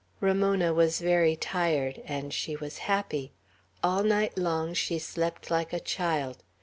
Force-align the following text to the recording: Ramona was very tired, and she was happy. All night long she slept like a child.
Ramona 0.19 0.73
was 0.73 0.99
very 0.99 1.35
tired, 1.35 2.01
and 2.05 2.33
she 2.33 2.55
was 2.55 2.79
happy. 2.89 3.33
All 3.83 4.01
night 4.01 4.35
long 4.35 4.73
she 4.73 4.97
slept 4.97 5.51
like 5.51 5.73
a 5.73 5.79
child. 5.79 6.41